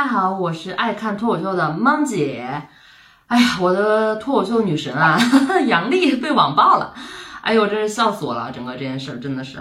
[0.00, 2.62] 大家好，我是爱看脱口秀的梦姐。
[3.26, 5.20] 哎呀，我的脱口秀女神啊，
[5.68, 6.94] 杨丽被网暴了。
[7.42, 8.50] 哎呦，真是笑死我了！
[8.50, 9.58] 整个这件事儿真的是，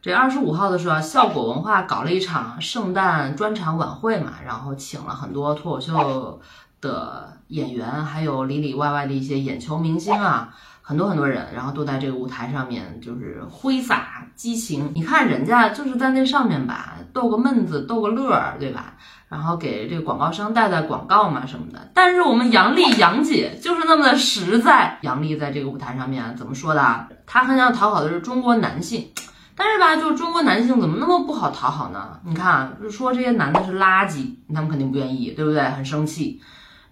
[0.00, 6.40] 这二十五号的时候啊，效果文化搞了一场圣诞专场晚会嘛，然后请了很多脱口秀
[6.80, 10.54] 的演员，还有里里外外的一些眼球明星啊。
[10.82, 14.90] 很多很多人，然后都在这个舞台上面，就是挥洒激情。
[14.92, 18.94] 你看人家就是在那上面吧，逗个闷子，逗个乐儿，对吧？
[19.28, 21.92] 然后给这个广告商带带广告嘛什么的。
[21.94, 24.98] 但是我们杨丽杨姐就是那么的实在。
[25.02, 27.06] 杨丽在这个舞台上面怎么说的？
[27.24, 29.12] 她很想讨好的是中国男性，
[29.54, 32.18] 但是吧，就是中国男性怎么那么不好讨好呢？
[32.24, 35.62] 你看，就说这些男的是垃圾，他们肯定不愿意，对不对？
[35.62, 36.42] 很生气。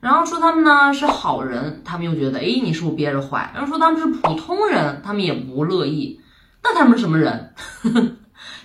[0.00, 3.50] 然后说他们呢是好人，他们又觉得，哎，你是不是憋着坏？
[3.54, 6.20] 然后说他们是普通人，他们也不乐意。
[6.62, 7.54] 那他们是什么人？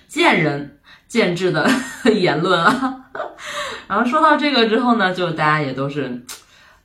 [0.08, 1.68] 见仁见智的
[2.14, 3.06] 言论啊。
[3.88, 6.24] 然后说到这个之后呢，就大家也都是。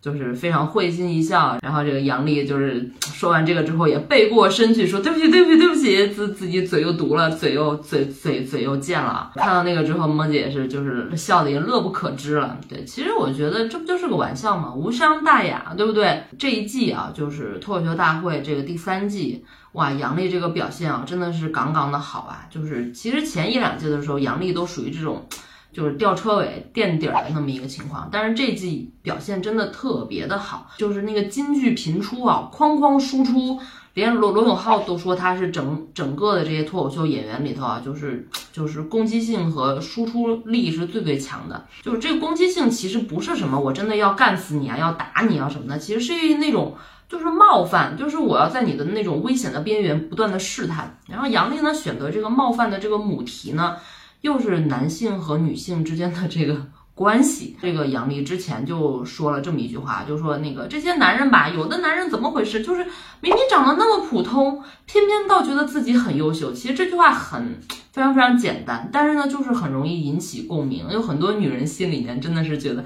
[0.01, 9.31] 就是非常会心一笑，然后这个杨丽就是说完这个之后也背过身去说对不起对不起对不起，自自己嘴又毒了，嘴又嘴嘴嘴又贱了。
[9.35, 12.57] 看到那个之后，萌姐是就是笑的也乐不可支了。
[12.69, 14.73] 对，其实我觉得这不就是个玩笑吗？
[14.73, 16.23] 无伤大雅，对不对？
[16.37, 22.47] 这一季啊，就是脱口秀大会这个第三季，哇，杨丽这个表现啊，真的是杠杠的好啊。
[22.49, 25.27] 就是其实前一两季的时候，杨丽都属于这种。
[25.71, 33.59] 就是吊车尾垫底儿的那么一个情况，但是这季表现真的特别的好，就是那个金句频出啊，哐哐输出，
[33.93, 41.67] 连罗罗永浩都说他是整整个的这些脱口秀演员里头啊，就是就是攻击性和输出力是最最强的。
[41.83, 46.75] 就是这个攻击性其实不是什么我真的要干死你啊，要打你啊什么的，其实是那种
[47.07, 50.97] 就是冒犯，就是我要在你的那种危险的边缘不断的试探。
[51.07, 53.77] 然后杨笠呢选择这个冒犯的这个母题呢。
[54.21, 62.61] 又是男性和女性之间的这个关系，这个杨笠之前就说了这么一句话，就说那个这些男人吧，有的男人怎么回事？
[62.61, 62.83] 就是
[63.21, 66.51] 明明长得那么普通，偏偏倒觉得自己很优秀。
[66.51, 67.59] 其实这句话很
[67.91, 72.83] 非常非常简单，但是呢，就是很容易引起共鸣，有很多女人心里面真的是觉得。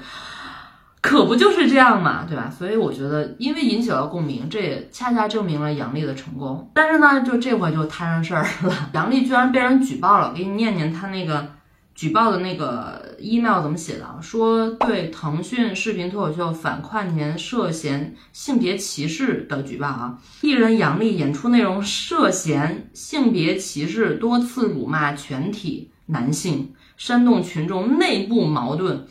[1.04, 2.50] 可不就是这样嘛，对吧？
[2.50, 6.72] 所以我觉得，因为引起了共鸣，这也恰恰证明了杨笠的成功。
[6.74, 10.34] 但是呢，就这回就摊上事儿了，杨笠居然被人举报了。
[10.34, 11.46] 给你念念他那个
[11.94, 14.18] 举报的那个 email 怎么写的啊？
[14.22, 29.06] 说对腾讯视频脱口秀反跨年涉嫌性别歧视的举报啊，艺人杨笠演出内容涉嫌性别歧视，多次辱骂全体男性，煽动群众内部矛盾。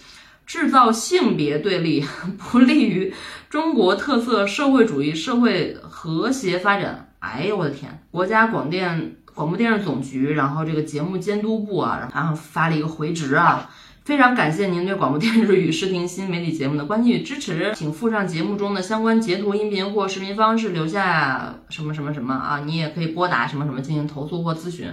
[0.46, 2.04] 制造性别对立，
[2.38, 3.12] 不利于
[3.48, 7.08] 中国特色社会主义社会和谐发展。
[7.20, 8.02] 哎呦我的天！
[8.10, 13.70] 国家广电广播电视总局，然后这个节目监督部啊，然后发了一个回执啊，
[14.04, 22.60] 非常感谢您对广播电视与视听新媒体节目的关心与支持，请附上节目中的相关截图、音频或视频方式，留下什么什么什么啊？
[22.66, 24.90] 你也可以拨打什么什么进行投诉或咨询。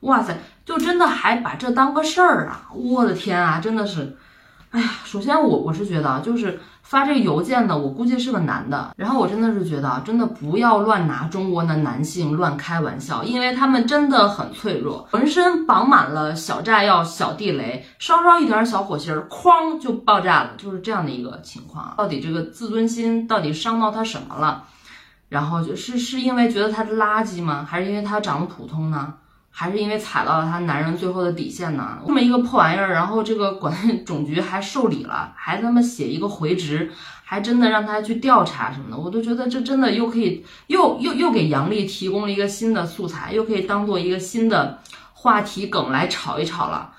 [0.00, 2.68] 哇塞，就真的还把这当个事儿啊！
[2.74, 4.16] 我的天啊，真的是。
[4.70, 8.94] 哎呀，首先我我是觉得啊，就是发这个邮件的，我估计是个男的。
[8.96, 21.94] 然后我真的是觉得，真的不要乱拿中国的男性乱开玩笑，因为他们真的很脆弱，浑身绑满了小炸药、小地雷，稍稍一点小火星儿，哐就爆炸了，就是这样的一个情况。
[21.96, 24.64] 到底这个自尊心到底伤到他什么了？
[25.30, 27.66] 然后就是是因为觉得他是垃圾吗？
[27.68, 29.14] 还是因为他长得普通呢？
[29.50, 31.98] 还是因为踩到了他男人最后的底线呢？
[32.06, 33.74] 这么一个破玩意儿，然后这个管
[34.06, 36.90] 总局还受理了，还他妈写一个回执，
[37.24, 44.78] 还真的让他去调查什么的，我都觉得这真的又可以又又又给杨笠提供了一个新的素材，又可以当做一个新的
[45.12, 46.92] 话题梗来炒一炒了。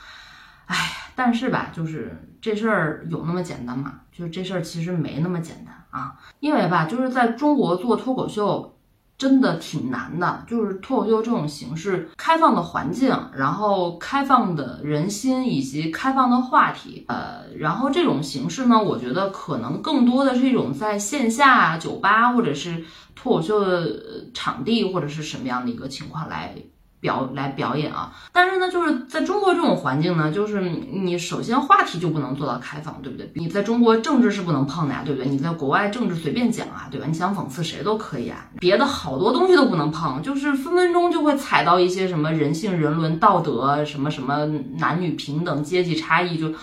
[0.66, 0.76] 哎，
[1.16, 3.94] 但是吧，就是这事儿有那么简单吗？
[4.12, 8.76] 就是这事儿其实没那么简单啊，因为吧，就是在中国做脱口秀。
[9.20, 26.56] 真的挺难的，就是脱口秀这种形式，开放的环境，然后开放的人心以及开放的话题，呃，然后这种形式呢，我觉得可能更多的是一种在线下酒吧或者是脱口秀的场地或者是什么样的一个情况来。
[27.00, 33.32] 表来表演啊，但是呢，就是在中国这种环境呢，就是你首先话题就不能做到开放，对不对？
[33.36, 35.30] 你在中国政治是不能碰的呀，对不对？
[35.30, 37.08] 你在国外政治随便讲啊，对吧？
[37.08, 44.46] 你想讽刺谁都可以啊，别的好多东西都不能碰，就是分分钟就会踩到一些什么人性、人伦、道德，什么什么
[44.78, 46.54] 男女平等、阶级差异就。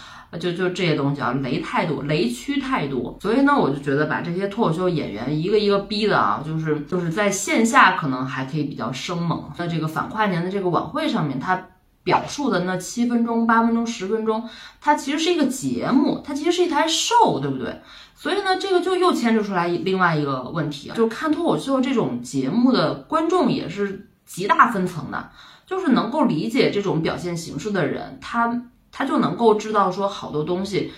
[0.41, 11.69] 就就这些东西啊，雷太多，雷区太多，所以呢，我就觉得把这些脱口秀演员一个一个逼的啊，就是就是在线下可能还可以比较生猛，在这个反跨年的这个晚会上面，他
[12.05, 14.49] 表述的那七分钟、八分钟、十分钟，
[14.81, 17.81] 它其实是一个节目，它其实是一台 show，对不对？
[18.15, 25.31] 所以呢，这个就又牵扯出来另外一个问题啊，就是看脱口秀这种节目的观众也是极大分层的，
[25.67, 28.63] 就是能够理解这种表现形式的人，他
[28.99, 30.91] 他就能够知道说好多东西，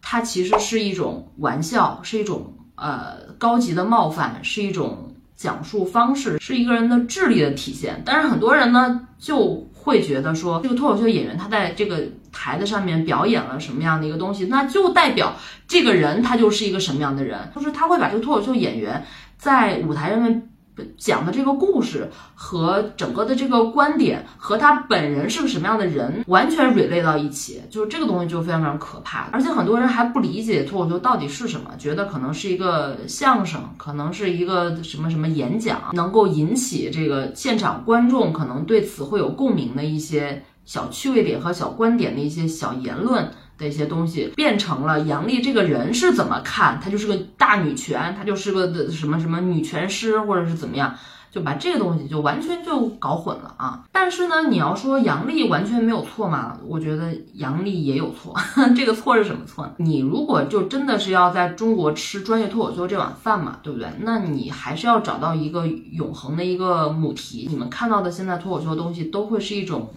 [0.00, 8.00] 它其实是一种玩笑，是一种呃高级的冒犯，是一种讲述方式，是一个人的智力的体现。
[8.06, 15.34] 但是很多人呢就会觉得说，这个脱口秀演员他在这个台子上面表演了什么样的一个东西，那就代表
[15.66, 19.04] 这个人他就是一个什么样的人，就是他会把这个脱口秀演员
[19.36, 20.49] 在舞台上面
[20.96, 29.28] 讲的这个故事和整个的这个观点和他本人是个什么样的人完全 relate 到一起，就是这个东西就非常非常可怕。
[29.32, 40.42] 而且很多人还不理解脱口秀到底是什么，觉得可能是一个相声，可能是一个什么什么演讲，能够引起这个现场观众可能对此会有共鸣的一些。
[40.66, 43.28] 小趣味点和小观点的一些小言论
[43.60, 50.94] 的一些东西，变成了杨笠这个人是怎么看，她就是个大女权，她就是个什么什么女权师，或者是怎么样，
[51.30, 53.84] 就把这个东西就完全就搞混了啊！
[53.92, 56.58] 但是呢，你要说杨笠完全没有错嘛？
[56.66, 58.34] 我觉得杨笠也有错。
[58.74, 59.72] 这个错是什么错呢？
[59.76, 63.88] 你如果就真的是要在中国吃专业脱口秀这碗饭嘛，对不对？
[64.00, 67.46] 那你还是要找到一个永恒的一个母题。
[67.48, 69.92] 你们看到的现在脱口秀的东西都会是一种。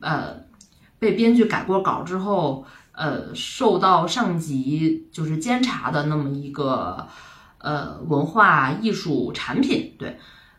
[0.00, 0.36] 呃，
[0.98, 2.66] 被编剧改过稿之后，
[2.96, 7.08] 呃，受到上级就是监察的那么一个
[7.58, 10.18] 呃文化艺术产品，对，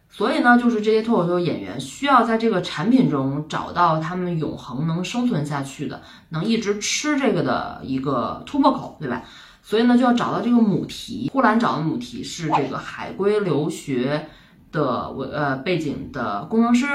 [0.10, 9.24] 所以呢，就是这些脱口秀演员需要在这个产品中找到他们永恒能生存下去的，能一直吃这个的一个突破口，对吧？
[9.64, 11.30] 所以呢，就要找到这个母题。
[11.32, 14.28] 呼兰找的母题是这个海归留学。
[14.76, 16.86] 的我呃背景的工程师，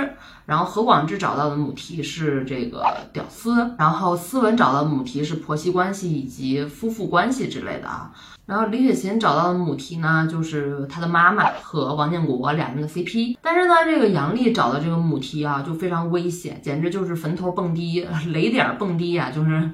[0.47, 8.13] 然后何广智找到的母题是这个屌丝，然后思文找到的母题是婆媳关系以及夫妇关系之类的啊，
[8.47, 19.71] 然后李雪琴找到的母题呢就是她的妈妈和王建国俩人的 CP，但是呢这个杨笠找的这个母题啊就非常危险，简直就是坟头蹦迪， 雷点蹦迪啊，就是。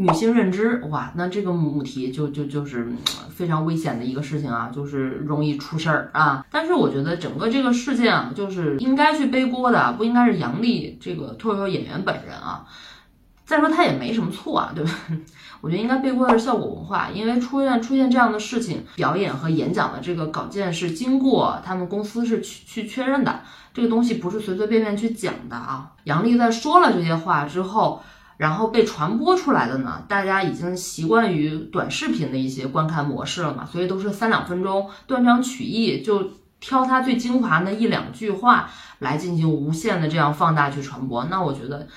[0.00, 2.86] 女性认知，哇，那这个母题就就就是
[3.34, 6.46] 非常危险的一个事情啊，就是容易出事儿啊。
[6.52, 12.64] 但是我觉得整个这个事件啊，就是应该去背锅的，不应该是杨笠这个脱口秀演员本人啊。
[13.44, 14.90] 再说他也没什么错啊，对吧？
[15.60, 23.40] 我觉得应该背锅的是效果文化，因为出现出现这样的事情，表演和演讲的这个稿件是经过他们公司是去去确认的，
[23.74, 25.90] 这个东西不是随随便便去讲的啊。
[26.04, 28.00] 杨笠在说了这些话之后。
[28.38, 36.30] 然后被传播出来的呢，大家已经习惯于短视频的一些观看模式了嘛，所以都是三两分钟断章取义，就
[36.60, 38.70] 挑它最精华的一两句话
[39.00, 41.24] 来进行无限的这样放大去传播。
[41.24, 41.88] 那我觉得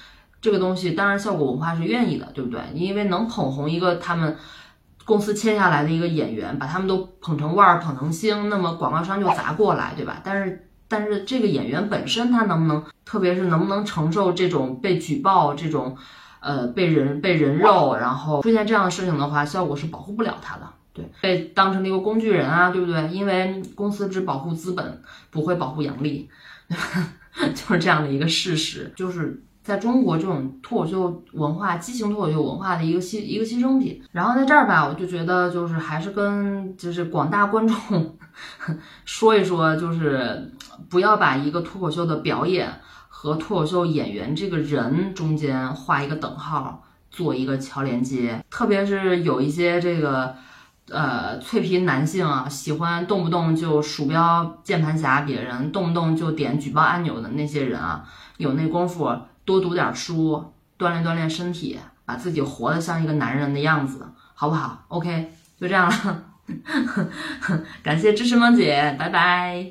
[0.41, 2.59] 这个东西当然效果文化是愿意的，对不对？
[2.73, 4.35] 因为能捧红一个他们
[5.05, 10.19] 公司签下来的一个演员，把他们都捧成腕儿、捧成星，那么广告商就砸过来，对吧？
[10.23, 15.95] 但是但是这个演员本身他能不能，特别是能不能承受这种被举报这种？
[16.41, 23.07] 呃，被人被人肉，然后出现这样的事情的话，效果是保护不了他的，对，被当成了一个工具人啊，对不对？
[23.09, 26.27] 因为公司只保护资本，不会保护杨笠，
[27.53, 34.01] 就是这样的一个事实，就是在中国这种脱口秀文化、畸形脱口秀文化的一个牺一个牺牲品。
[34.11, 38.17] 然后在这儿吧，我就觉得就是还是跟就是广大观众
[39.05, 40.51] 说一说，就是
[40.89, 42.67] 不要把一个脱口秀的表演。
[43.21, 48.43] 和脱口秀演员这个人中间画一个等号，做一个桥连接。
[48.49, 50.35] 特别是有一些这个，
[50.89, 58.03] 呃，脆皮男性啊，喜欢动不动就鼠标键盘侠别人，动不动就点举报按钮的那些人啊，
[58.37, 60.43] 有那功夫多读点书，
[60.79, 66.23] 锻炼锻炼身体，把自己活得像一个男人的样子，好不好？OK，就这样了。
[67.83, 69.67] 感谢支持梦姐，拜拜。